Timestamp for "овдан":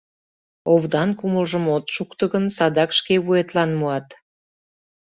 0.73-1.09